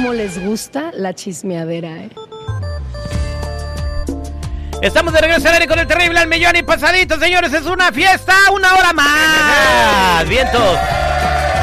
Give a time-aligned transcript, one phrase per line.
[0.00, 2.10] cómo les gusta la chismeadera, ¿eh?
[4.80, 7.52] Estamos de regreso al aire con el terrible al millón y pasadito, señores.
[7.52, 10.28] Es una fiesta, una hora más.
[10.28, 10.78] Vientos.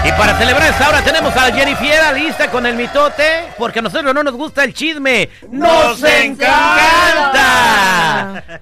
[0.04, 4.14] Y para celebrar esta hora tenemos a Jennifer lista con el mitote, porque a nosotros
[4.14, 5.30] no nos gusta el chisme.
[5.50, 7.85] ¡Nos encanta!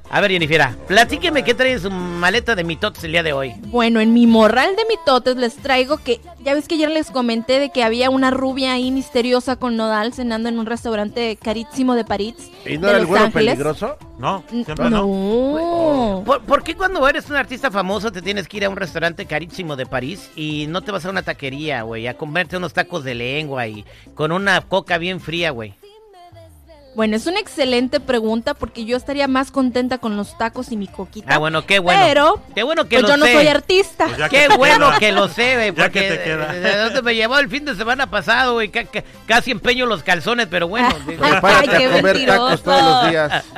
[0.09, 3.54] A ver, Jennifer, platíqueme qué trae en su maleta de mitotes el día de hoy.
[3.68, 7.59] Bueno, en mi morral de mitotes les traigo que, ya ves que ayer les comenté
[7.59, 12.05] de que había una rubia ahí misteriosa con nodal cenando en un restaurante carísimo de
[12.05, 12.35] París.
[12.66, 13.51] ¿Y no de era el Los güero Ángeles.
[13.55, 13.98] peligroso?
[14.20, 14.90] No, siempre no.
[14.90, 16.24] no.
[16.26, 19.26] ¿Por, por qué cuando eres un artista famoso te tienes que ir a un restaurante
[19.26, 23.04] carísimo de París y no te vas a una taquería, güey, a comerte unos tacos
[23.04, 25.74] de lengua y con una coca bien fría, güey?
[26.96, 30.88] Bueno, es una excelente pregunta porque yo estaría más contenta con los tacos y mi
[30.88, 31.34] coquita.
[31.34, 32.02] Ah, bueno, qué bueno.
[32.05, 34.05] Pero, qué bueno que pues lo yo no soy artista.
[34.05, 35.00] Pues ya Qué bueno queda.
[35.00, 36.54] que lo sé, güey, Ya porque que te queda.
[36.54, 40.04] de dónde me llevó el fin de semana pasado, güey, ca- ca- casi empeño los
[40.04, 40.90] calzones, pero bueno.
[41.08, 41.26] digo.
[41.26, 42.46] Ay, Párate qué a comer mentiroso.
[42.46, 43.44] tacos todos los días.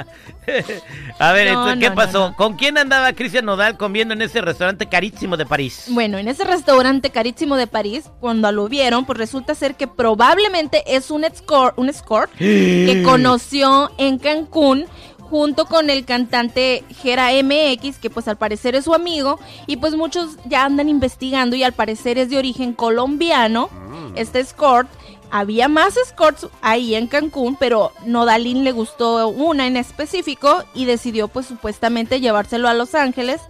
[1.19, 2.29] a ver, No, entonces, ¿qué no, pasó?
[2.29, 2.35] no.
[2.35, 5.85] ¿Con quién andaba Cristian Nodal comiendo en ese restaurante carísimo de París?
[5.89, 10.83] Bueno, en ese restaurante carísimo de París, cuando lo vieron, pues resulta ser que probablemente
[10.87, 14.85] es un escort, un escort que conoció en Cancún
[15.19, 19.95] junto con el cantante Gera MX, que pues al parecer es su amigo, y pues
[19.95, 23.69] muchos ya andan investigando y al parecer es de origen colombiano,
[24.15, 24.87] este escort.
[25.31, 31.27] Había más escorts ahí en Cancún, pero Nodalín le gustó una en específico y decidió
[31.27, 33.41] pues supuestamente llevárselo a Los Ángeles.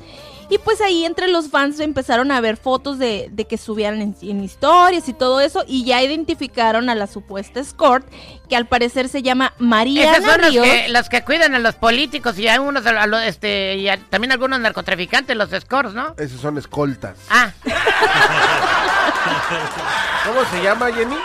[0.47, 4.15] Y pues ahí entre los fans empezaron a ver fotos de, de que subían en,
[4.21, 8.05] en historias y todo eso y ya identificaron a la supuesta escort
[8.47, 11.73] que al parecer se llama María Esas son los que, los que cuidan a los
[11.73, 16.13] políticos y a unos, a lo- este, y a- también algunos narcotraficantes, los scores, ¿no?
[16.19, 17.17] Esos son escoltas.
[17.31, 17.51] Ah,
[20.27, 21.15] ¿Cómo se llama, Jenny?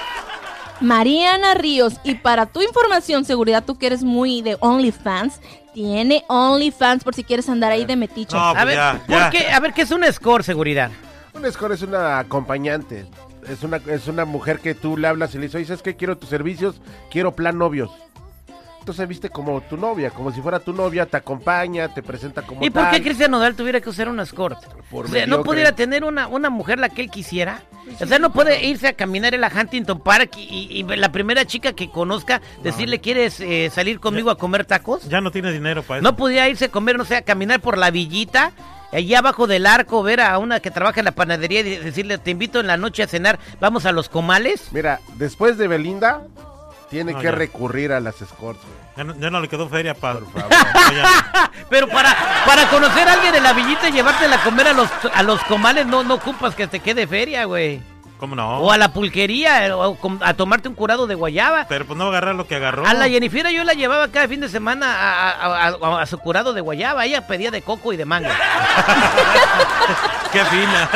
[0.80, 1.94] Mariana Ríos.
[2.04, 5.40] Y para tu información, seguridad, tú que eres muy de OnlyFans,
[5.74, 8.36] tiene OnlyFans por si quieres andar ahí de metiche.
[8.36, 9.30] No, a pues ver, ya, ¿por ya.
[9.30, 9.50] qué?
[9.50, 10.90] A ver, ¿qué es un score, seguridad?
[11.32, 13.06] Un escort es una acompañante.
[13.48, 15.96] Es una, es una mujer que tú le hablas y le dices, oye, ¿sabes qué?
[15.96, 16.80] Quiero tus servicios,
[17.10, 17.90] quiero plan novios.
[18.80, 22.64] Entonces viste como tu novia, como si fuera tu novia, te acompaña, te presenta como
[22.64, 23.02] ¿Y por qué.
[23.02, 24.58] Cristian Nodal tuviera que usar un escort?
[24.90, 27.62] Por o sea, ¿no pudiera tener una, una mujer la que él quisiera?
[28.00, 31.12] O sea, ¿no puede irse a caminar en la Huntington Park y, y- y la
[31.12, 35.08] primera chica que conozca decirle, ¿quieres eh, salir conmigo a comer tacos?
[35.08, 36.04] Ya no tiene dinero para eso.
[36.10, 38.52] ¿No podía irse a comer, no sé, a caminar por la villita?
[38.92, 42.30] Allá abajo del arco, ver a una que trabaja en la panadería y decirle, te
[42.32, 44.68] invito en la noche a cenar, vamos a los comales.
[44.72, 46.22] Mira, después de Belinda,
[46.90, 47.30] tiene No, que ya.
[47.30, 48.74] recurrir a las escorts, güey.
[48.96, 50.20] Ya no, ya no le quedó feria para.
[51.70, 52.14] Pero para,
[52.44, 55.42] para conocer a alguien en la villita y llevártela a comer a los, a los
[55.44, 57.80] comales, no, no ocupas que te quede feria, güey.
[58.20, 58.58] ¿Cómo no?
[58.58, 61.64] O a la pulquería, eh, o a tomarte un curado de guayaba.
[61.68, 62.86] Pero pues no agarrar lo que agarró.
[62.86, 66.06] A la Jennifer yo la llevaba cada fin de semana a, a- a- a- a
[66.06, 67.04] su curado de guayaba.
[67.06, 68.28] Ella pedía de coco y de mango.
[70.32, 70.88] Qué fina.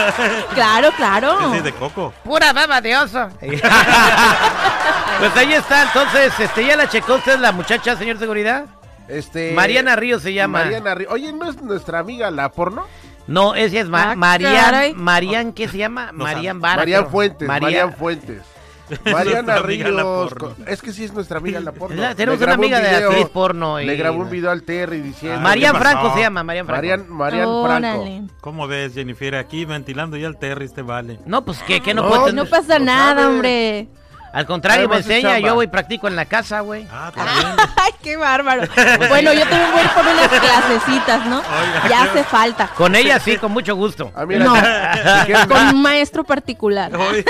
[0.55, 1.53] Claro, claro.
[1.55, 2.13] Sí, de coco.
[2.23, 3.29] Pura baba de oso.
[3.41, 8.67] pues ahí está, entonces, este, ¿ya la checó usted la muchacha, señor seguridad?
[9.09, 10.61] Este, Mariana Ríos se llama.
[10.61, 11.13] Mariana Ríos.
[11.13, 12.87] Oye, ¿no es nuestra amiga la porno?
[13.27, 14.95] No, esa es Ma- Ah, Marian, caray.
[14.95, 16.13] Marian, ¿qué se llama?
[16.13, 16.61] No Marian.
[16.61, 16.77] Vara.
[16.77, 17.09] Marian.
[17.09, 18.43] Fuentes, Marian- Marian Fuentes.
[19.11, 20.35] Mariana Ríos.
[20.67, 21.97] Es que sí es nuestra amiga la porno.
[21.97, 25.01] La- tenemos una un amiga de actriz porno y- Le grabó un video al Terry
[25.01, 25.39] diciendo.
[25.39, 25.75] Ah, Marian.
[25.75, 26.83] Franco se llama, Marian Franco.
[26.83, 28.35] Marian, Marian Franco.
[28.43, 29.37] ¿Cómo ves, Jennifer?
[29.37, 31.19] Aquí ventilando ya el Terry, este vale.
[31.25, 33.27] No, pues que, que no, No, puede No pasa nada, sabe.
[33.35, 33.89] hombre.
[34.35, 36.87] Al contrario, me enseña, yo voy y practico en la casa, güey.
[36.93, 37.47] Ah, también.
[37.77, 38.63] Ay, qué bárbaro.
[39.09, 41.39] Bueno, yo también voy a ir por unas clasecitas, ¿no?
[41.39, 42.67] Oiga, Ya qué- hace falta.
[42.77, 44.11] Con ella sí, con mucho gusto.
[44.15, 44.55] Ah, mira, No.
[44.57, 46.95] si quieres, Con un maestro particular.
[46.97, 47.25] Oye.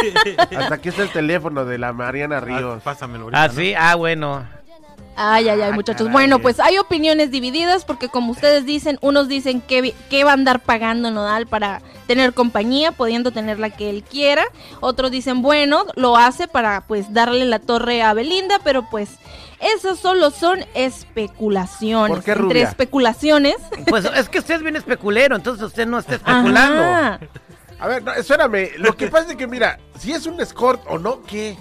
[0.58, 2.82] hasta aquí está el teléfono de la Mariana Ah, Ríos.
[2.82, 3.42] pásamelo ahorita.
[3.42, 3.54] Ah, ¿no?
[3.54, 4.46] sí, ah, bueno.
[5.16, 6.02] Ay, ay, ay, muchachos.
[6.06, 6.12] caray.
[6.12, 10.30] Bueno, pues hay opiniones divididas porque como ustedes dicen, unos dicen que, vi- que va
[10.30, 14.44] a andar pagando Nodal para tener compañía, pudiendo tener la que él quiera.
[14.80, 19.10] Otros dicen, bueno, lo hace para pues darle la torre a Belinda, pero pues
[19.60, 22.08] esas solo son especulaciones.
[22.16, 23.56] ¿Por qué, Entre especulaciones.
[23.88, 26.82] Pues es que usted es bien especulero, entonces usted no está especulando.
[26.82, 27.20] Ajá.
[27.80, 28.70] A ver, no, espérame.
[28.78, 31.56] Lo que pasa es que, mira, si es un escort o no, ¿qué?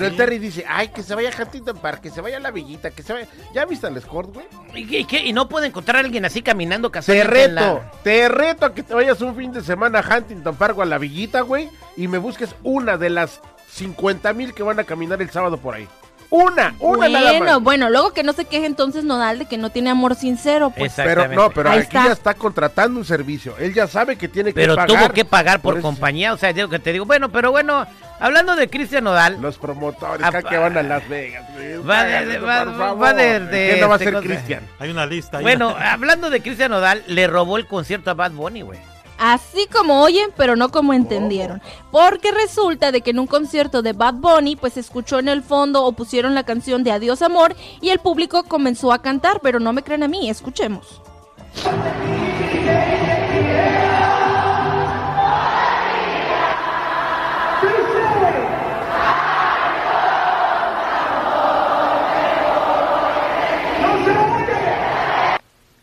[0.00, 2.40] Pero el Terry dice, ay, que se vaya a Huntington Park, que se vaya a
[2.40, 3.26] la villita, que se vaya...
[3.54, 4.46] ¿Ya viste al escort, güey?
[4.74, 7.90] ¿Y, qué- y no puede encontrar a alguien así caminando Te casualmente en reto, la-
[8.02, 10.86] te reto a que te vayas un fin de semana a Huntington Park o a
[10.86, 13.40] la villita, güey, y me busques una de las
[13.72, 15.88] 50 mil que van a caminar el sábado por ahí.
[16.28, 17.62] Una, una nada Bueno, más.
[17.62, 20.92] bueno, luego que no se queje entonces Nodal de que no tiene amor sincero, pues.
[20.96, 22.04] Pero no, pero Ahí aquí está.
[22.06, 23.54] ya está contratando un servicio.
[23.58, 24.88] Él ya sabe que tiene que Pero pagar.
[24.88, 25.82] tuvo que pagar por, eso.
[25.82, 27.86] compañía, o sea, digo que te digo, bueno, pero bueno,
[28.20, 31.44] hablando de Cristian Nodal, Los promotores Ah, acá que van a Las Vegas.
[31.54, 31.78] güey.
[31.78, 34.20] Va de- va- por va de- de- ¿Qué no va a este ser?
[34.22, 34.62] Cristian?
[34.78, 35.38] Hay una lista.
[35.38, 35.42] ahí.
[35.42, 38.78] bueno, hablando de Cristian Nodal, le robó el concierto a Bad Bunny, güey.
[39.18, 41.62] Así como oyen, pero no como entendieron.
[41.90, 45.42] Porque resulta de que en un concierto de Bad Bunny, pues se escuchó en el
[45.42, 49.58] fondo o pusieron la canción de Adiós Amor y el público comenzó a cantar, pero
[49.58, 51.00] no me creen a mí, escuchemos.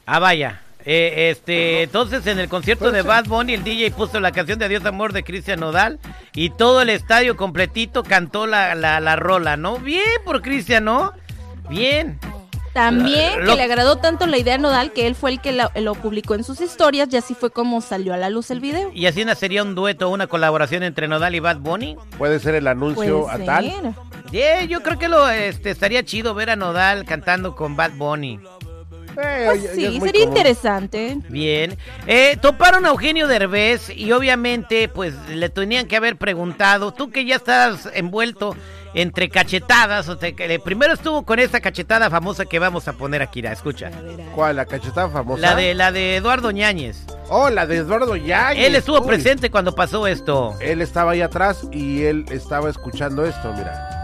[0.06, 0.62] Ah, vaya.
[0.86, 4.66] Eh, este, entonces en el concierto de Bad Bunny el DJ puso la canción de
[4.66, 5.98] Adiós Amor de Cristian Nodal
[6.34, 9.78] y todo el estadio completito cantó la, la, la rola, ¿no?
[9.78, 11.14] Bien por Cristian, ¿no?
[11.70, 12.20] Bien.
[12.74, 15.54] También Lo- que le agradó tanto la idea a Nodal que él fue el que
[15.54, 18.60] lo, lo publicó en sus historias y así fue como salió a la luz el
[18.60, 18.92] video.
[18.94, 21.96] ¿Y así sería un dueto, una colaboración entre Nodal y Bad Bunny?
[22.18, 23.96] Puede ser el anuncio Puede a tal.
[24.32, 28.40] Yeah, yo creo que lo este, estaría chido ver a Nodal cantando con Bad Bunny.
[29.22, 30.10] Eh, Pues ya sí, sería común.
[30.24, 31.18] interesante.
[31.30, 31.78] Bien.
[32.08, 37.26] Eh, toparon a Eugenio Derbez y obviamente pues le tenían que haber preguntado, tú que
[37.26, 38.56] ya estás envuelto
[38.96, 42.94] entre cachetadas, o sea, que le- primero estuvo con esta cachetada famosa que vamos a
[42.94, 43.90] poner aquí, la escucha.
[44.36, 44.58] ¿Cuál?
[44.58, 45.42] ¿La cachetada famosa?
[45.42, 46.98] La de la de Eduardo Ñáñez.
[47.30, 48.68] Oh, la de Eduardo Yáñez.
[48.68, 49.08] Él estuvo Uy.
[49.08, 50.54] presente cuando pasó esto.
[50.62, 54.03] Él estaba ahí atrás y él estaba escuchando esto, mira.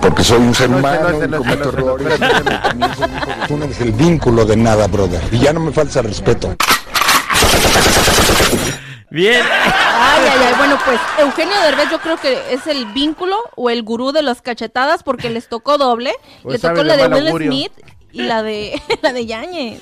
[0.00, 2.20] Porque soy un ser no, humano no, no, cometo errores.
[2.20, 5.20] de- Tú no eres el vínculo de nada, brother.
[5.32, 6.54] Y ya no me falta respeto.
[9.10, 9.42] Bien.
[9.42, 10.54] Ay, ay, ay.
[10.58, 14.42] Bueno, pues Eugenio Derbez yo creo que es el vínculo o el gurú de las
[14.42, 16.12] cachetadas porque les tocó doble.
[16.42, 17.50] Pues Le tocó de la de mal Will augurio.
[17.50, 17.72] Smith
[18.12, 19.80] y la de la de Yañez.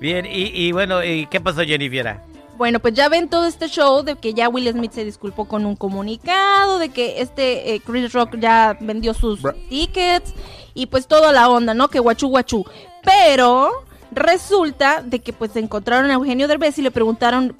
[0.00, 2.16] Bien, y, y bueno, ¿y qué pasó Jennifer?
[2.56, 5.66] Bueno, pues ya ven todo este show de que ya Will Smith se disculpó con
[5.66, 10.32] un comunicado, de que este eh, Chris Rock ya vendió sus Bra- tickets
[10.72, 11.88] y pues toda la onda, ¿no?
[11.88, 12.64] Que guachú guachú.
[13.02, 13.70] Pero
[14.12, 17.56] resulta de que pues encontraron a Eugenio Derbez y le preguntaron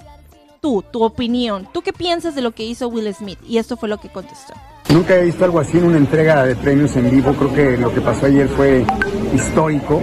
[0.61, 3.39] tú, tu opinión, ¿tú qué piensas de lo que hizo Will Smith?
[3.45, 4.53] Y esto fue lo que contestó.
[4.89, 7.33] Nunca he visto algo así en una entrega de premios en vivo.
[7.33, 8.85] Creo que lo que pasó ayer fue
[9.33, 10.01] histórico.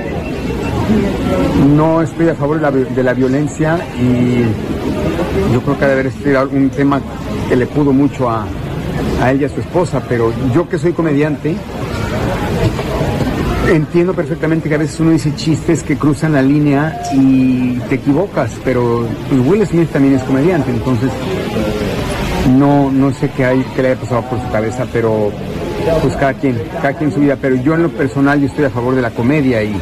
[1.77, 4.43] No estoy a favor de la, violencia y
[5.53, 7.01] yo creo que ha de haber sido un tema
[7.49, 8.47] que le pudo mucho a,
[9.23, 11.55] a él y a su esposa, pero yo que soy comediante,
[13.71, 18.53] entiendo perfectamente que a veces uno dice chistes que cruzan la línea y te equivocas,
[18.65, 21.11] pero pues, Will Smith también es comediante, entonces
[22.59, 25.31] no, no sé qué, hay, qué le haya pasado por su cabeza, pero
[26.01, 27.37] pues cada quien, cada quien su vida.
[27.41, 29.75] Pero yo en lo personal yo estoy a favor de la comedia y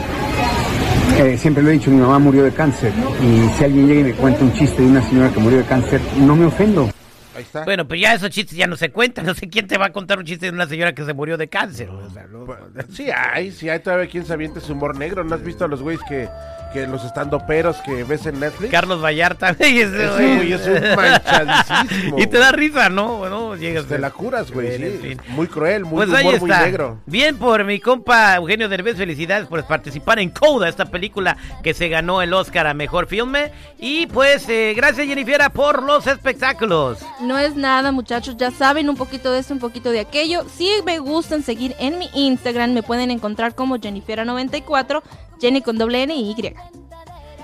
[1.20, 4.04] eh, siempre lo he dicho, mi mamá murió de cáncer y si alguien llega y
[4.04, 6.90] me cuenta un chiste de una señora que murió de cáncer, no me ofendo.
[7.36, 7.64] ahí está.
[7.64, 9.26] Bueno, pues ya esos chistes ya no se cuentan.
[9.26, 11.36] No sé quién te va a contar un chiste de una señora que se murió
[11.36, 11.88] de cáncer.
[11.90, 12.58] o sea, no- Pues,
[12.92, 15.22] Sí hay, sí hay todavía quien se aviente su humor negro.
[15.24, 16.28] ¿No has visto a los güeyes que,
[16.72, 18.70] que los estandoperos que ves en Netflix?
[18.70, 20.36] Carlos Vallarta, güey, ese Ese güey.
[20.36, 22.18] güey es un manchadísimo.
[22.18, 23.16] Y te da risa, ¿no?
[23.18, 24.92] Bueno, llegas Te la curas, güey, Bueno, sí.
[24.94, 25.20] en fin.
[25.34, 26.98] Muy cruel, muy Pues ahí humor muy negro.
[27.06, 31.88] Bien por mi compa Eugenio Derbez, felicidades por participar en Coda, esta película que se
[31.88, 33.52] ganó el Oscar a Mejor Filme.
[33.78, 36.98] Y pues eh, gracias Jennifer por los espectáculos.
[37.20, 38.36] No es nada, muchachos.
[38.36, 40.44] Ya saben un poquito de esto, un poquito de aquello.
[40.56, 45.02] Si me gustan seguir en mi Instagram, me pueden encontrar como Jennifer94,
[45.40, 46.54] Jenny con doble N y Y.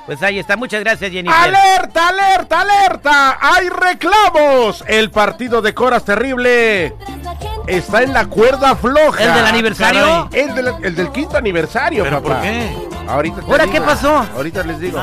[0.07, 1.37] Pues ahí está, muchas gracias Jennifer.
[1.37, 3.39] ¡Alerta, alerta, alerta!
[3.41, 4.85] ¡Hay reclamos!
[4.87, 6.95] El partido de Coras Terrible
[7.67, 9.25] está en la cuerda floja.
[9.25, 10.29] ¿El del aniversario?
[10.33, 12.35] El del, el del quinto aniversario, ¿Pero papá.
[12.35, 12.71] por qué?
[13.09, 13.75] Ahorita te ¿Ahora digo.
[13.75, 14.27] qué pasó?
[14.37, 15.01] Ahorita les digo.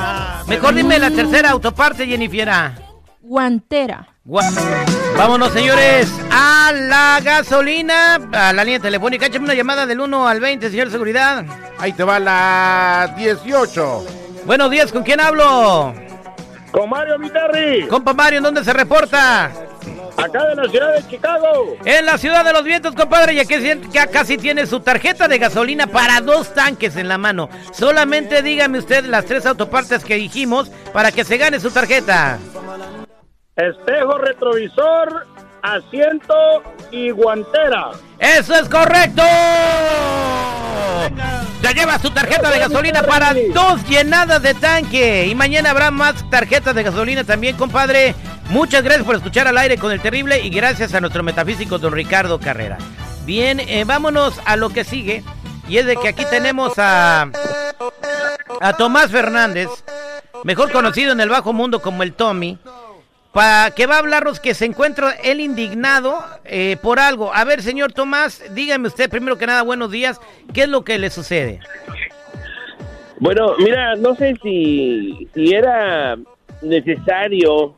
[0.47, 2.49] Mejor dime la tercera autoparte Jennifer.
[3.27, 4.05] Guantera.
[4.25, 4.43] Gua-
[5.17, 9.27] Vámonos, señores, a la gasolina, a la línea telefónica.
[9.27, 11.45] Échame una llamada del 1 al 20, señor de seguridad.
[11.79, 14.05] Ahí te va la 18.
[14.45, 15.93] Buenos días, ¿con quién hablo?
[16.71, 19.51] Con Mario Viterri, Compa Mario, ¿en dónde se reporta?
[20.15, 21.75] acá de la ciudad de Chicago.
[21.85, 25.37] En la ciudad de los vientos, compadre, ya que ya casi tiene su tarjeta de
[25.37, 27.49] gasolina para dos tanques en la mano.
[27.73, 32.37] Solamente dígame usted las tres autopartes que dijimos para que se gane su tarjeta.
[33.55, 35.27] Espejo retrovisor,
[35.61, 36.33] asiento
[36.89, 37.91] y guantera.
[38.17, 39.21] ¡Eso es correcto!
[41.61, 45.27] Ya lleva su tarjeta de gasolina para dos llenadas de tanque.
[45.27, 48.15] Y mañana habrá más tarjetas de gasolina también, compadre.
[48.49, 51.93] Muchas gracias por escuchar al aire con el terrible y gracias a nuestro metafísico don
[51.93, 52.79] Ricardo Carrera.
[53.23, 55.23] Bien, eh, vámonos a lo que sigue.
[55.67, 57.29] Y es de que aquí tenemos a,
[58.59, 59.69] a Tomás Fernández,
[60.43, 62.57] mejor conocido en el bajo mundo como el Tommy.
[63.33, 67.33] Para que va a hablarnos que se encuentra él indignado eh, por algo.
[67.33, 70.21] A ver, señor Tomás, dígame usted primero que nada, buenos días,
[70.53, 71.59] ¿qué es lo que le sucede?
[73.19, 76.15] Bueno, mira, no sé si, si era
[76.61, 77.73] necesario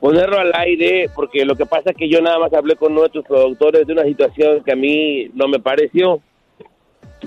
[0.00, 3.24] ponerlo al aire, porque lo que pasa es que yo nada más hablé con nuestros
[3.26, 6.20] productores de una situación que a mí no me pareció.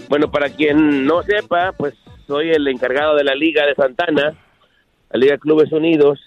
[0.10, 1.94] Bueno, para quien no sepa, pues
[2.26, 4.36] soy el encargado de la Liga de Santana,
[5.12, 6.20] la Liga Clubes Unidos,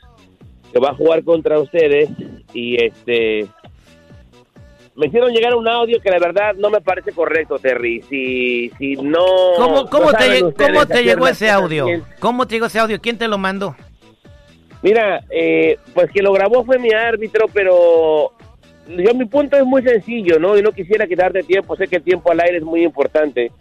[0.73, 2.09] que va a jugar contra ustedes
[2.53, 3.49] y este
[5.01, 8.03] me hicieron llegar un audio que la verdad no me parece correcto, Terry.
[8.03, 9.25] Si, si no.
[9.57, 11.87] ¿Cómo, cómo no te, ustedes cómo te llegó ese audio?
[11.87, 12.05] bien.
[12.19, 13.01] ¿Cómo te llegó ese audio?
[13.01, 13.75] ¿Quién te lo mandó?
[14.83, 18.33] Mira, eh, pues quien lo grabó fue mi árbitro, pero
[18.89, 20.59] yo mi punto es muy sencillo, ¿no?
[20.59, 23.53] Y no quisiera quitarte tiempo, sé que el tiempo al aire es muy importante.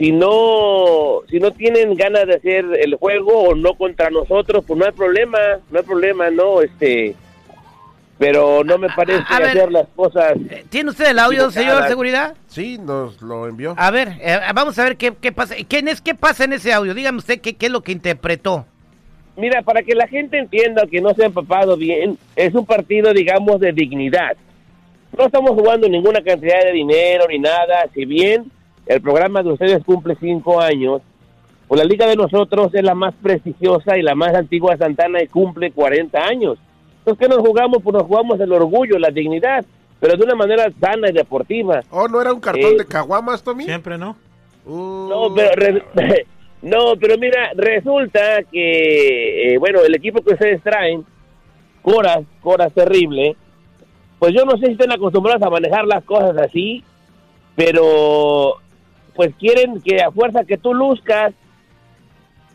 [0.00, 4.78] Si no, si no tienen ganas de hacer el juego o no contra nosotros, pues
[4.78, 5.38] no hay problema,
[5.70, 7.14] no hay problema, no, este,
[8.16, 10.38] pero no me parece a hacer las cosas.
[10.70, 11.86] ¿Tiene usted el audio, señor.
[11.86, 12.34] Seguridad?
[12.46, 13.74] Sí, nos lo envió.
[13.76, 15.54] A ver, eh, vamos a ver qué, qué pasa.
[15.68, 16.94] ¿Quién es, ¿Qué pasa en ese audio?
[16.94, 18.64] Dígame usted qué, qué es lo que interpretó.
[19.36, 23.12] Mira, para que la gente entienda que no se ha empapado bien, es un partido,
[23.12, 24.34] digamos, de dignidad.
[25.18, 27.84] No estamos jugando ninguna cantidad de dinero ni nada.
[27.92, 28.50] Si bien
[28.86, 31.02] el programa de ustedes cumple cinco años,
[31.68, 35.22] pues la liga de nosotros es la más prestigiosa y la más antigua de Santana
[35.22, 36.58] y cumple 40 años.
[36.98, 37.82] Entonces, ¿qué nos jugamos?
[37.82, 39.64] Pues nos jugamos el orgullo, la dignidad,
[40.00, 41.82] pero de una manera sana y deportiva.
[41.90, 43.64] Oh, ¿no era un cartón Eh, de caguamas, Tommy?
[43.64, 44.16] Siempre, ¿no?
[44.66, 45.84] Uh, No, pero re-
[46.62, 51.04] no, pero mira, resulta que eh, bueno, el equipo que ustedes traen,
[51.82, 53.36] Coras, Coras terrible,
[54.18, 56.84] pues yo no sé si están acostumbrados a manejar las cosas así,
[57.56, 58.56] pero
[59.20, 61.34] pues quieren que a fuerza que tú luzcas,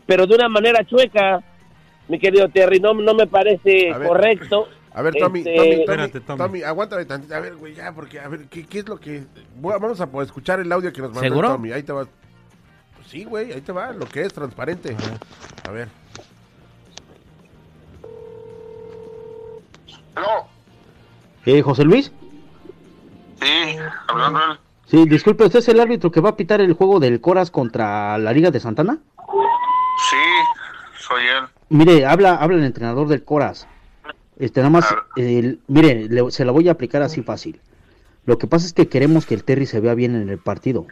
[0.04, 1.40] pero de una manera chueca,
[2.08, 4.08] mi querido Terry, no, no me parece A ver.
[4.08, 4.66] correcto.
[4.92, 6.38] A ver, Tommy, Este, Tommy, Tommy, Espérate, Tommy.
[6.38, 7.36] Tommy, aguántame tantito.
[7.36, 9.22] A ver, güey, ya, porque, a ver, ¿qué, qué es lo que...?
[9.60, 11.50] Vamos a escuchar el audio que nos mandó ¿Seguro?
[11.50, 11.70] Tommy.
[11.70, 12.04] Ahí te va.
[12.96, 14.96] Pues sí, güey, ahí te va, lo que es transparente.
[15.68, 15.86] A ver.
[21.44, 22.10] Eh, José Luis.
[23.40, 23.76] Sí,
[24.08, 24.58] hablando él.
[24.86, 28.16] Sí, disculpe, ¿usted es el árbitro que va a pitar el juego del Coras contra
[28.18, 28.98] la Liga de Santana?
[30.10, 30.16] Sí,
[31.00, 31.44] soy él.
[31.68, 33.66] Mire, habla, habla el entrenador del Coras.
[34.38, 37.60] Este, nada más, el- mire, le- se la voy a aplicar así fácil.
[38.26, 40.86] Lo que pasa es que queremos que el Terry se vea bien en el partido.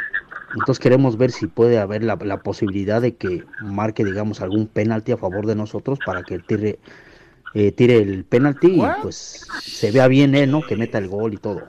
[0.56, 5.12] Entonces queremos ver si puede haber la, la posibilidad de que marque, digamos, algún penalti
[5.12, 6.78] a favor de nosotros para que el Terry
[7.54, 10.62] eh, tire el penalti y pues se vea bien él, ¿no?
[10.62, 11.62] Que meta el gol y todo.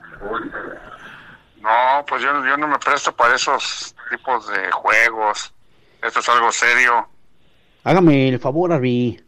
[1.66, 5.52] No, pues yo, yo no me presto para esos tipos de juegos.
[6.00, 7.08] Esto es algo serio.
[7.82, 9.20] Hágame el favor, Arby.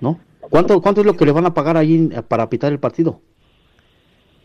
[0.00, 0.18] ¿No?
[0.40, 3.20] ¿Cuánto, ¿Cuánto es lo que le van a pagar ahí eh, para pitar el partido?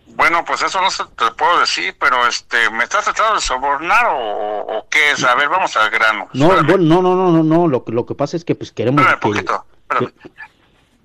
[0.09, 4.05] Bueno, pues eso no se te puedo decir, pero este, ¿me estás tratando de sobornar
[4.11, 5.23] o, o qué es?
[5.23, 6.27] A ver, vamos al grano.
[6.33, 7.67] No, bueno, no, no, no, no, no.
[7.67, 10.13] Lo, que- lo que pasa es que pues queremos Espérame que, poquito, espérame.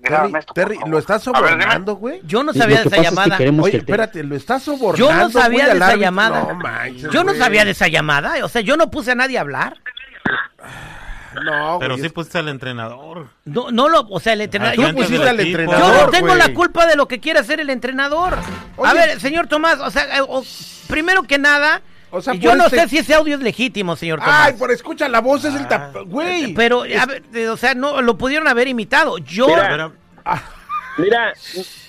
[0.01, 0.79] Terry, esto, Terry.
[0.87, 2.21] ¿lo estás sobornando, güey?
[2.23, 3.37] Yo no sabía de esa es que llamada.
[3.37, 6.01] queremos Oye, que Terry- espérate, ¿lo estás sobornando, Yo no sabía de esa árbitro?
[6.01, 6.43] llamada.
[6.49, 8.33] No manches, Yo no sabía de esa llamada.
[8.43, 9.77] O sea, yo no puse a nadie a hablar.
[11.45, 13.27] No, Pero sí es- pusiste al entrenador.
[13.45, 14.75] No, no lo, o sea, el entrenador.
[14.75, 17.39] Tú yo, pusiste yo- al yo entrenador, no tengo la culpa de lo que quiere
[17.39, 18.37] hacer el entrenador.
[18.83, 20.43] A ver, señor Tomás, o sea, eh, o-
[20.87, 21.81] primero que nada,
[22.11, 24.47] O sea, yo no este- sé si ese audio es legítimo, señor Tomás.
[24.47, 25.95] Ay, por escucha, la voz es el tap...
[26.07, 26.53] Güey.
[26.53, 29.17] Pero, a ver, o sea, no lo pudieron haber imitado.
[29.19, 29.93] Yo, Mira, Pero,
[30.97, 31.33] Mira,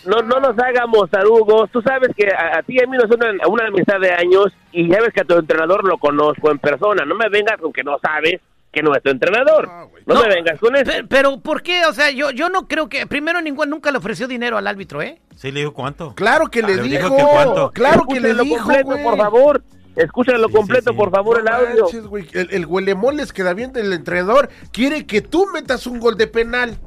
[0.06, 1.68] no, no nos hagamos tarugos.
[1.72, 4.46] Tú sabes que a, a ti y a mí nos una, una amistad de años
[4.70, 7.04] y ya ves que a tu entrenador lo conozco en persona.
[7.04, 8.40] No me vengas con que no sabes
[8.72, 9.66] que no es tu entrenador.
[9.68, 10.02] No, güey.
[10.06, 10.84] No, No, me vengas con eso.
[10.90, 11.84] pe- pero, ¿por qué?
[11.86, 15.02] O sea, yo, yo no creo que, primero, ningún, nunca le ofreció dinero al árbitro,
[15.02, 15.20] ¿eh?
[15.36, 16.14] sí le dijo cuánto.
[16.14, 17.04] Claro que le Le dijo.
[17.10, 17.70] dijo que cuánto.
[17.72, 19.62] Claro que le dijo, completo, por favor.
[19.96, 20.96] Escúchalo Sí, completo, sí.
[20.96, 21.82] por favor, el audio.
[21.84, 24.48] manches, güey, El, el huelemoles queda bien del entrenador.
[24.72, 26.78] Quiere que tú metas un gol de penal.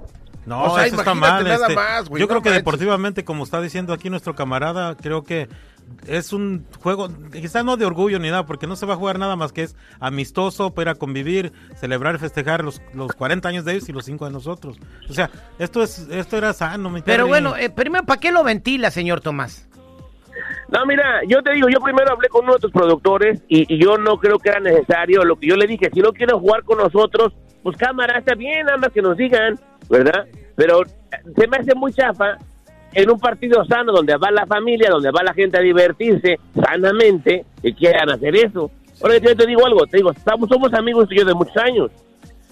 [0.46, 1.44] No, O sea, eso está mal.
[1.44, 2.62] nada este, más, güey, yo no creo que manches.
[2.64, 5.50] deportivamente, como está diciendo aquí nuestro camarada, creo que
[6.08, 9.18] es un juego, quizás no de orgullo ni nada, porque no se va a jugar
[9.18, 13.50] nada más que es amistoso para ir a convivir, celebrar y festejar los, los 40
[13.50, 14.78] años de ellos y los 5 de nosotros.
[15.10, 18.44] O sea, esto es esto era sano, mi Pero bueno, eh, primero, ¿para qué lo
[18.44, 19.68] ventila, señor Tomás?
[20.70, 23.98] No, mira, yo te digo, yo primero hablé con uno de tus productores y, yo
[23.98, 25.24] no creo que era necesario.
[25.24, 28.66] Lo que yo le dije, si no quieren jugar con nosotros, pues cámara, está bien,
[28.80, 30.26] más que nos digan, ¿verdad?
[30.56, 30.88] Pero eh,
[31.36, 32.38] se me hace muy chafa
[32.94, 37.46] en un partido sano donde va la familia, donde va la gente a divertirse sanamente,
[37.62, 38.72] y quieran hacer eso.
[39.02, 40.14] Ahora yo te digo algo, te digo,
[40.50, 41.92] somos amigos yo de muchos años,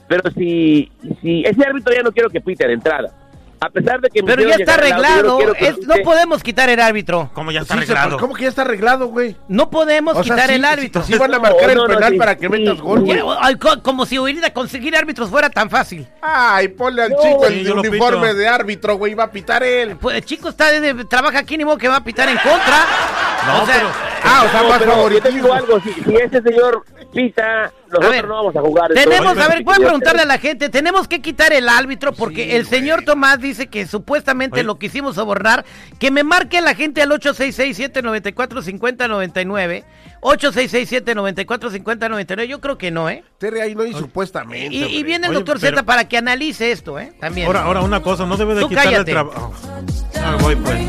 [0.07, 3.22] pero si, si ese árbitro ya no quiero que pite de entrada.
[3.65, 5.39] A pesar de que Pero ya está arreglado.
[5.55, 7.29] es- no podemos quitar el árbitro.
[7.34, 8.17] ¿Cómo ya está Sí, se- arreglado?
[8.20, 9.38] ¿Cómo que ya está arreglado, güey?
[9.48, 11.03] No podemos O sea, quitar sí, el árbitro.
[11.03, 13.01] Sí, van a marcar No, el no, no, penal sí, para que sí, metas gol,
[13.01, 13.20] güey.
[13.39, 16.08] Ay, como si ir a conseguir árbitros fuera tan fácil.
[16.22, 19.96] Ay, ponle al No, chico el uniforme de árbitro, güey, va a pitar él.
[19.98, 22.86] Pues el chico está de- trabaja aquí ni modo que va a pitar en contra.
[23.48, 25.91] No, o sea, pero- Ah, o sea, No, más pero yo te digo algo, si,
[25.93, 28.91] si ese señor pita, nosotros ver, no vamos a jugar.
[28.93, 32.13] Tenemos, a ver, voy a yo- preguntarle a la gente, tenemos que quitar el árbitro
[32.13, 34.63] porque el señor Tomás dice que supuestamente Oye.
[34.63, 35.65] lo quisimos sobornar,
[35.99, 39.83] que me marque la gente al 866-794-5099,
[40.21, 43.23] 866-794-5099, yo creo que no, ¿eh?
[43.37, 44.73] Terry ahí no hay supuestamente.
[44.75, 47.13] Y, y viene el Oye, doctor pero- Z para que analice esto, ¿eh?
[47.19, 47.47] También.
[47.47, 49.11] Ahora, ahora una cosa, no debe de Tú quitarle el cállate.
[49.11, 49.53] trabajo.
[50.21, 50.79] Ah, voy pues.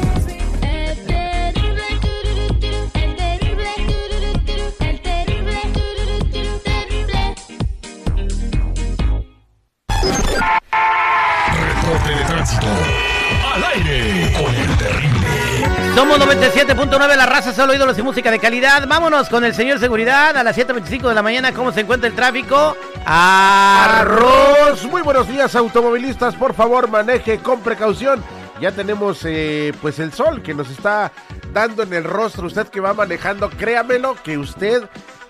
[12.45, 15.95] Al aire con el terrible.
[15.95, 18.87] Somos 97.9, la raza, solo ídolos y música de calidad.
[18.87, 21.53] Vámonos con el señor seguridad a las 7.25 de la mañana.
[21.53, 22.77] ¿Cómo se encuentra el tráfico?
[23.07, 24.85] Arroz.
[24.91, 26.35] Muy buenos días, automovilistas.
[26.35, 28.23] Por favor, maneje con precaución.
[28.61, 31.13] Ya tenemos eh, pues el sol que nos está
[31.55, 32.47] dando en el rostro.
[32.47, 34.83] Usted que va manejando, créamelo que usted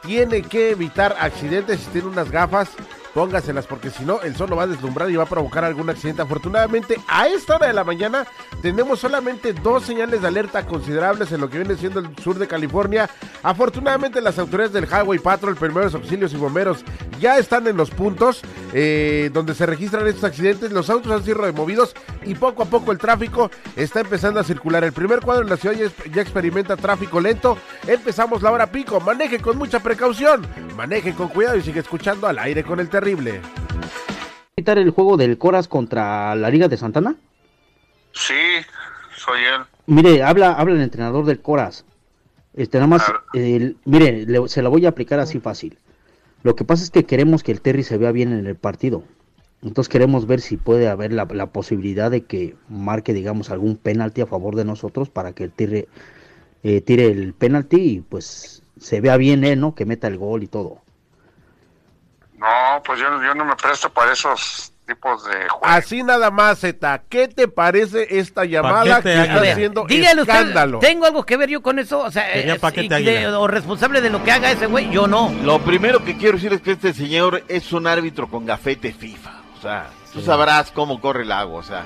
[0.04, 1.78] tiene que evitar accidentes.
[1.78, 2.71] Si tiene unas gafas,
[3.14, 5.88] póngaselas porque si no, el sol lo va a deslumbrar y va a provocar algún
[5.88, 6.21] accidente.
[6.21, 8.26] Afortunadamente, a esta hora de la mañana
[8.61, 12.49] tenemos solamente dos señales de alerta considerables en lo que viene siendo el sur de
[12.49, 13.09] California.
[13.42, 16.84] Afortunadamente, las autoridades del Highway Patrol, primeros auxilios y bomberos
[17.25, 18.43] ya están en los puntos
[18.75, 20.71] eh, donde se registran estos accidentes.
[20.73, 21.95] Los autos han sido removidos
[22.26, 24.84] y poco a poco el tráfico está empezando a circular.
[24.84, 25.75] El primer cuadro en la ciudad
[26.13, 27.56] ya, experimenta tráfico lento.
[27.87, 29.00] Empezamos la hora pico.
[29.00, 30.47] Maneje con mucha precaución.
[30.76, 33.41] Maneje con cuidado y sigue escuchando al aire con el terrible.
[34.54, 37.15] quitar el juego del Coras contra la Liga de Santana?
[38.13, 38.34] Sí,
[39.17, 39.63] soy él.
[39.87, 41.87] Mire, habla, habla el entrenador del Coras.
[42.52, 45.78] Este, nada más, el- mire, le- se la voy a aplicar así fácil.
[46.45, 49.02] Lo que pasa es que queremos que el Terry se vea bien en el partido.
[49.63, 54.26] Entonces queremos ver si puede haber la, posibilidad de que marque, digamos, algún penalti a
[54.26, 55.89] favor de nosotros para que el Terry
[56.63, 59.75] eh, tire el penalti y pues se vea bien él, ¿no?
[59.75, 60.83] Que meta el gol y todo.
[62.37, 65.60] No, pues yo, yo no me presto para esos tipos de juegos.
[65.62, 67.02] Así nada más, Zeta.
[67.08, 70.78] ¿Qué te parece esta llamada que está haciendo dígale usted, escándalo?
[70.80, 72.00] ¿tengo algo que ver yo con eso?
[72.00, 75.32] O sea, de- o responsable de lo que haga ese güey, yo no.
[75.42, 79.30] Lo primero que quiero decir es que este señor es un árbitro con gafete FIFA.
[79.58, 81.60] O sea, tú sabrás cómo corre el agua.
[81.60, 81.84] O sea,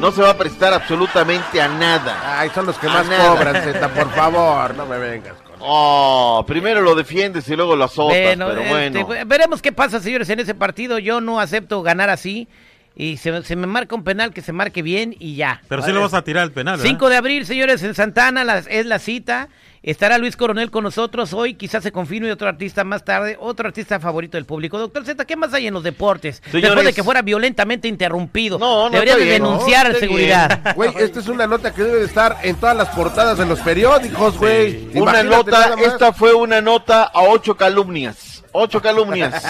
[0.00, 2.40] no se va a prestar absolutamente a nada.
[2.40, 3.28] Ay, son los que A más nada.
[3.28, 5.34] cobran, Zeta, por favor, no me vengas
[5.66, 9.26] Oh, primero lo defiendes y luego lo azotas, Bueno, pero este, bueno.
[9.26, 10.98] veremos qué pasa, señores, en ese partido.
[10.98, 12.48] Yo no acepto ganar así.
[12.96, 15.60] Y se, se me marca un penal que se marque bien y ya.
[15.68, 16.88] Pero sí lo vas a tirar el penal, ¿verdad?
[16.90, 19.48] 5 de abril, señores, en Santana las- es la cita.
[19.82, 24.00] Estará Luis Coronel con nosotros hoy, quizás se confirme otro artista más tarde, otro artista
[24.00, 24.78] favorito del público.
[24.78, 26.40] Doctor Z, ¿qué más hay en los deportes?
[26.50, 28.58] Después de que fuera violentamente interrumpido.
[28.58, 29.50] No, no, Debería de ¿no?
[29.50, 30.74] denunciar Está seguridad.
[30.74, 33.60] Güey, esta es una nota que debe de estar en todas las portadas de los
[33.60, 34.88] periódicos, güey.
[34.94, 38.33] Una nota, esta fue una nota a ocho calumnias.
[38.56, 39.42] Ocho calumnias.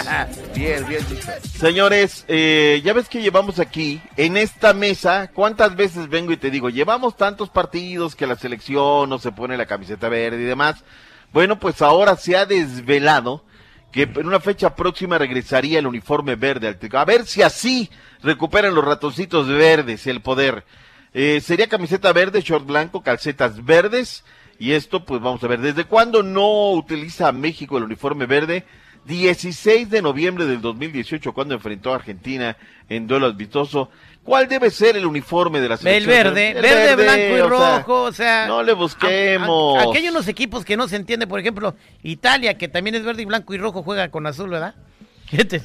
[0.55, 1.29] bien, bien dicho.
[1.59, 6.49] Señores, eh, ya ves que llevamos aquí, en esta mesa, ¿cuántas veces vengo y te
[6.49, 10.83] digo, llevamos tantos partidos que la selección no se pone la camiseta verde y demás?
[11.31, 13.45] Bueno, pues ahora se ha desvelado
[13.91, 16.79] que en una fecha próxima regresaría el uniforme verde al.
[16.97, 17.91] A ver si así
[18.23, 20.65] recuperan los ratoncitos verdes el poder.
[21.13, 24.23] Eh, sería camiseta verde, short blanco, calcetas verdes.
[24.57, 28.65] Y esto, pues vamos a ver, ¿desde cuándo no utiliza México el uniforme verde?
[29.05, 32.57] 16 de noviembre del 2018, cuando enfrentó a Argentina
[32.89, 33.89] en duelo amistoso.
[34.23, 36.09] ¿Cuál debe ser el uniforme de la El selección?
[36.33, 38.47] verde, El verde, blanco y o sea, rojo, o sea...
[38.47, 39.83] no le busquemos.
[39.83, 43.21] aquí hay unos equipos que no se entiende, por ejemplo, Italia, que también es verde
[43.21, 44.73] y blanco y rojo, juega con azul, ¿verdad?
[45.29, 45.61] ¿Qué te-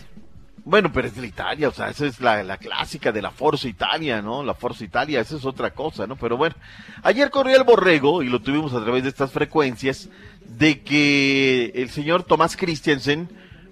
[0.71, 4.23] Bueno, pero es de Italia, o sea, esa es la, clásica de la Forza Italia,
[4.23, 4.45] ¿no?
[4.45, 6.15] La Forza Italia, esa es otra cosa, ¿no?
[6.15, 6.55] Pero bueno,
[7.03, 10.09] ayer corrió el borrego, y lo tuvimos a través de estas frecuencias,
[10.45, 13.29] de que el señor Tomás Christensen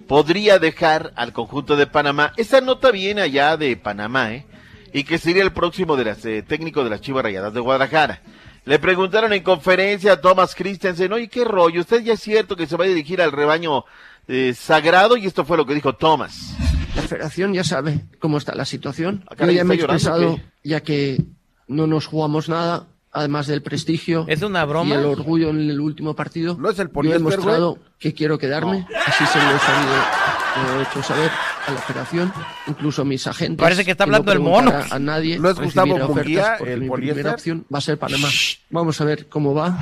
[0.09, 2.33] podría dejar al conjunto de Panamá.
[2.35, 4.45] Esa nota viene allá de Panamá, ¿eh?
[4.91, 8.21] Y que sería el próximo de las, eh, técnico de las Chivas Rayadas de Guadalajara.
[8.65, 11.79] Le preguntaron en conferencia a Thomas Christensen, oye, ¿qué rollo?
[11.79, 13.85] ¿Usted ya es cierto que se va a dirigir al rebaño
[14.27, 15.15] eh, sagrado?
[15.15, 16.57] Y esto fue lo que dijo Thomas.
[16.95, 19.23] La federación ya sabe cómo está la situación.
[19.29, 19.93] Ah, Yo ya me he ¿está llorando
[20.33, 21.23] expresado, ya que
[21.67, 24.89] no nos jugamos nada, además del prestigio ¿Es una broma?
[24.95, 26.57] y el orgullo en el último partido.
[26.59, 30.73] ¿No es el Yo he poliéster, demostrado que quiero quedarme, así se lo he sabido,
[30.73, 31.31] lo he hecho saber.
[31.67, 32.33] a la operación,
[32.67, 33.61] incluso mis agentes.
[33.63, 34.73] Parece que está no hablando el mono.
[34.89, 35.37] A nadie.
[35.37, 38.27] ¿No es Gustavo Munguía, el mi primera opción va a ser Panamá.
[38.71, 39.77] Vamos a ver cómo va.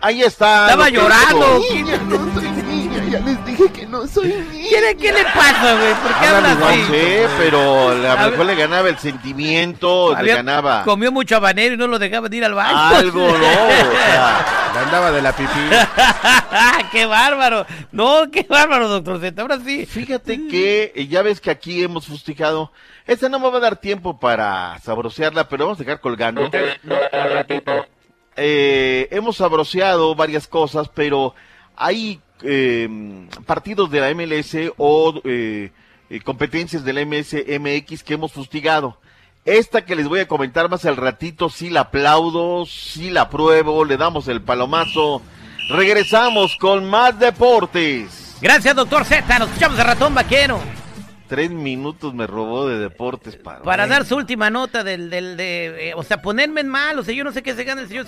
[0.00, 0.66] Ahí está.
[0.70, 1.60] Estaba lo que llorando.
[1.74, 2.18] Niña, no
[3.10, 4.68] ya les dije que no soy niña.
[4.70, 5.94] ¿Qué, le- qué le pasa, güey?
[5.94, 6.82] ¿Por qué habla así?
[6.84, 11.74] sé, pero a lo mejor le ganaba el sentimiento, le Había- ganaba Comió mucho habanero
[11.74, 12.78] y no lo dejaban ir al baño.
[12.78, 13.34] algo, ¿no?
[13.34, 15.48] O sea, Le andaba de la pipí.
[16.92, 17.66] ¡Qué bárbaro!
[17.90, 19.40] No, qué bárbaro, doctor Z.
[19.42, 19.86] Ahora sí.
[19.86, 22.70] Fíjate que ya ves que aquí hemos fustigado.
[23.06, 26.50] Esta no me va a dar tiempo para sabrosearla, pero vamos a dejar colgando.
[28.36, 31.34] Eh, hemos sabroseado varias cosas, pero
[31.76, 32.88] hay eh,
[33.46, 35.70] partidos de la MLS o eh,
[36.10, 38.98] eh, competencias de la MS MX que hemos fustigado.
[39.44, 43.84] Esta que les voy a comentar más al ratito, sí la aplaudo, sí la apruebo,
[43.84, 45.22] le damos el palomazo.
[45.70, 48.36] Regresamos con más deportes.
[48.40, 49.38] Gracias, doctor Z.
[49.38, 50.60] Nos escuchamos de ratón vaquero.
[51.28, 53.62] Tres minutos me robó de deportes para.
[53.62, 57.02] Para dar su última nota del, del, de, eh, o sea, ponerme en mal, o
[57.02, 58.06] sea, yo no sé qué se gana el señor.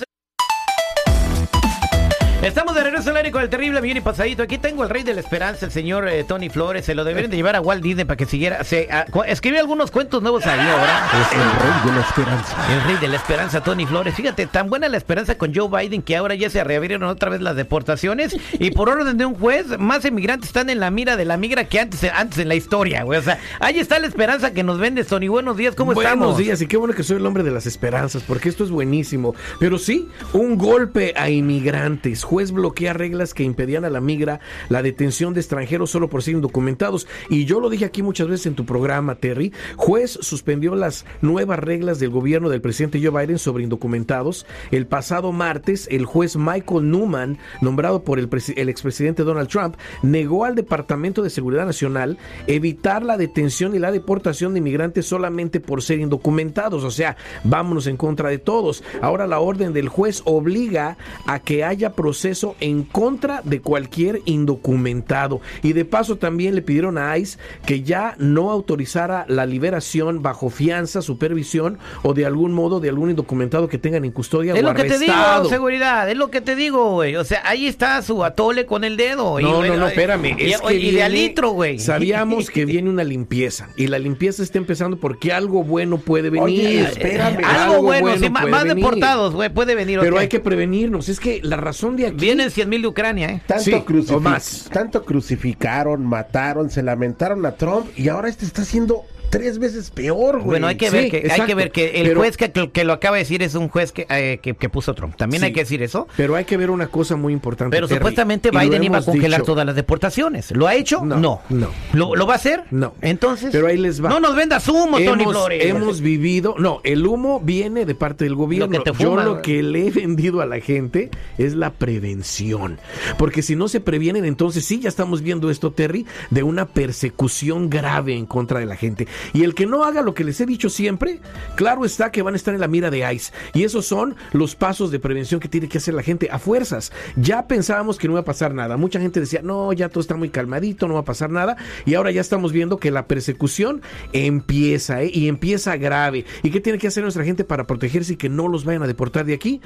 [2.43, 4.43] Estamos de regreso al aire con el terrible millón y pasadito.
[4.43, 6.87] Aquí tengo el rey de la esperanza, el señor eh, Tony Flores.
[6.87, 8.65] Se lo deberían de llevar a Walt Disney para que siguiera.
[8.65, 8.89] Se,
[9.27, 11.07] escribe algunos cuentos nuevos ahí ahora.
[11.21, 12.73] Es el rey de la esperanza.
[12.73, 14.15] El rey de la esperanza, Tony Flores.
[14.15, 17.43] Fíjate, tan buena la esperanza con Joe Biden que ahora ya se reabrieron otra vez
[17.43, 21.27] las deportaciones y por orden de un juez, más emigrantes están en la mira de
[21.27, 23.19] la migra que antes, antes en la historia, güey.
[23.19, 25.29] O sea, ahí está la esperanza que nos vende Tony.
[25.29, 26.39] Buenos días, ¿cómo Buenos estamos?
[26.39, 29.35] días, y qué bueno que soy el hombre de las esperanzas, porque esto es buenísimo.
[29.59, 32.25] Pero sí, un golpe a inmigrantes.
[32.31, 34.39] Juez bloquea reglas que impedían a la migra
[34.69, 37.09] la detención de extranjeros solo por ser indocumentados.
[37.29, 39.53] Y yo lo dije aquí muchas veces en tu programa, Terry.
[39.75, 44.47] Juez suspendió las nuevas reglas del gobierno del presidente Joe Biden sobre indocumentados.
[44.71, 50.45] El pasado martes, el juez Michael Newman, nombrado por el, el expresidente Donald Trump, negó
[50.45, 52.17] al Departamento de Seguridad Nacional
[52.47, 56.85] evitar la detención y la deportación de inmigrantes solamente por ser indocumentados.
[56.85, 58.85] O sea, vámonos en contra de todos.
[59.03, 65.41] Ahora la orden del juez obliga a que haya proceso en contra de cualquier indocumentado.
[65.63, 70.51] Y de paso también le pidieron a ICE que ya no autorizara la liberación bajo
[70.51, 74.63] fianza, supervisión o de algún modo de algún indocumentado que tengan en custodia Es o
[74.63, 75.39] lo que te arrestado.
[75.45, 77.17] digo, seguridad, es lo que te digo, güey.
[77.17, 79.41] O sea, ahí está su atole con el dedo.
[79.41, 80.37] y, No, no, no, espérame.
[80.39, 81.79] Y, es que y de viene- al litro, güey.
[81.79, 83.71] Sabíamos que viene una limpieza.
[83.77, 86.43] Y la limpieza está empezando porque algo bueno puede venir.
[86.45, 87.43] Oye, espérame.
[87.45, 88.77] Algo bueno, sí, puede más venir.
[88.77, 90.01] deportados, güey, puede venir.
[90.01, 91.09] Pero hay que prevenirnos.
[91.09, 92.21] Es que la razón de aquí.
[92.21, 93.43] Vienen 100 mil de Ucrania, ¿eh?
[93.47, 94.69] Tanto, Sí, más.
[94.73, 100.37] tanto crucificaron, mataron, se lamentaron a Trump y ahora este está haciendo tres veces peor,
[100.39, 100.47] güey.
[100.47, 102.71] Bueno, hay que Sí, ver que hay que ver que el Pero- juez que, que-
[102.71, 105.17] que lo acaba de decir es un juez que, eh, que, que puso Trump.
[105.17, 105.47] También Sí.
[105.47, 106.09] hay que decir eso.
[106.17, 107.75] Pero hay que ver una cosa muy importante.
[107.77, 109.53] Pero Terry, supuestamente Biden iba a congelar dicho.
[109.53, 110.51] todas las deportaciones.
[110.51, 111.05] ¿Lo ha hecho?
[111.05, 111.41] No, No.
[111.49, 111.71] no.
[111.93, 112.65] ¿Lo, lo va a hacer?
[112.71, 112.95] No.
[113.01, 113.51] Entonces.
[113.53, 114.09] Pero ahí les va.
[114.11, 115.65] No nos vendas humo, Tony Flores.
[115.65, 118.79] hemos vivido, no, el humo viene de parte del gobierno.
[118.79, 122.79] Lo que te Yo lo que le he vendido a la gente es la prevención.
[123.19, 127.71] Porque si no se previenen, entonces sí, ya estamos viendo esto, Terry, de una persecución
[127.71, 129.07] grave en contra de la gente.
[129.33, 131.21] Y el que no haga lo que les he dicho siempre,
[131.57, 133.33] claro está que van a estar en la mira de ICE.
[133.55, 136.93] Y esos son los pasos de prevención que tiene que hacer la gente a fuerzas.
[137.17, 138.77] Ya pensábamos que no iba a pasar nada.
[138.77, 141.57] Mucha gente decía, no, ya todo está muy calmadito, no va a pasar nada.
[141.87, 145.11] Y ahora ya estamos viendo que la persecución empieza, ¿eh?
[145.13, 146.25] Y empieza grave.
[146.43, 148.87] ¿Y qué tiene que hacer nuestra gente para protegerse y que no los vayan a
[148.87, 149.61] deportar de aquí?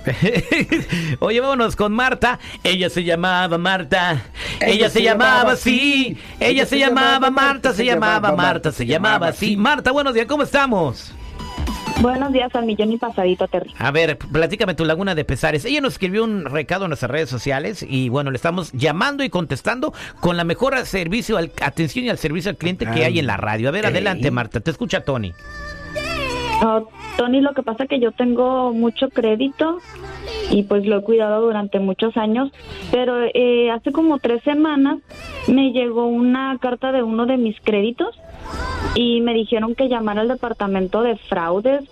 [1.20, 2.38] Oye, vámonos con Marta.
[2.62, 4.22] Ella se llamaba Marta.
[4.60, 6.16] Ella, se, llamaba así.
[6.38, 7.72] Ella se llamaba Marta.
[7.72, 8.72] Se llamaba Marta.
[8.72, 9.56] Se llamaba así.
[9.56, 10.26] Marta, buenos días.
[10.26, 11.12] ¿Cómo estamos?
[12.00, 13.70] Buenos días al millón y pasadito, Terry.
[13.78, 15.64] A ver, platícame tu laguna de pesares.
[15.66, 19.28] Ella nos escribió un recado en nuestras redes sociales y bueno, le estamos llamando y
[19.28, 23.26] contestando con la mejor servicio, al- atención y al servicio al cliente que hay en
[23.26, 23.68] la radio.
[23.68, 24.60] A ver, adelante, Marta.
[24.60, 25.32] Te escucha Tony.
[27.16, 29.78] Tony, lo que pasa es que yo tengo mucho crédito
[30.50, 32.50] y pues lo he cuidado durante muchos años,
[32.90, 34.98] pero eh, hace como tres semanas
[35.48, 38.14] me llegó una carta de uno de mis créditos
[38.94, 41.82] y me dijeron que llamara al departamento de fraudes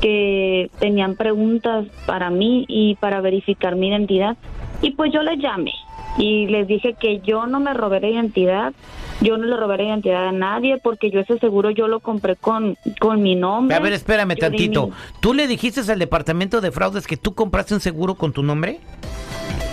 [0.00, 4.36] que tenían preguntas para mí y para verificar mi identidad
[4.82, 5.72] y pues yo les llamé
[6.18, 8.72] y les dije que yo no me robé la identidad,
[9.20, 12.36] yo no le robé la identidad a nadie porque yo ese seguro yo lo compré
[12.36, 13.76] con, con mi nombre.
[13.76, 14.86] A ver, espérame Yo tantito.
[14.88, 18.44] mi- ¿Tú le dijiste al departamento de fraudes que tú compraste un seguro con tu
[18.44, 18.78] nombre?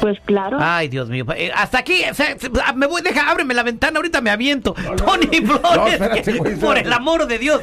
[0.01, 0.57] Pues claro.
[0.59, 1.25] Ay, Dios mío.
[1.35, 2.01] Eh, hasta aquí.
[2.13, 3.97] se- se- ah, me voy, deja, ábreme la ventana.
[3.97, 4.73] Ahorita me aviento.
[4.97, 5.93] Tony Flores.
[5.93, 7.61] espérate, que- güey, por el amor de Dios.